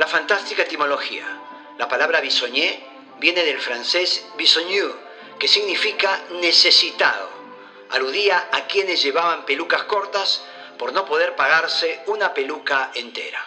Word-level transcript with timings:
La 0.00 0.06
fantástica 0.06 0.62
etimología. 0.62 1.26
La 1.76 1.86
palabra 1.86 2.22
bisogné 2.22 2.82
viene 3.18 3.44
del 3.44 3.58
francés 3.58 4.26
bisogneux, 4.38 4.94
que 5.38 5.46
significa 5.46 6.22
necesitado. 6.40 7.28
Aludía 7.90 8.48
a 8.50 8.62
quienes 8.62 9.02
llevaban 9.02 9.44
pelucas 9.44 9.82
cortas 9.82 10.42
por 10.78 10.94
no 10.94 11.04
poder 11.04 11.36
pagarse 11.36 12.00
una 12.06 12.32
peluca 12.32 12.90
entera. 12.94 13.40